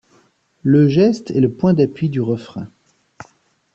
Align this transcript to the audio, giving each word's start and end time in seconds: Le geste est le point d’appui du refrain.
Le 0.63 0.87
geste 0.87 1.29
est 1.29 1.41
le 1.41 1.51
point 1.51 1.75
d’appui 1.75 2.09
du 2.09 2.21
refrain. 2.21 2.65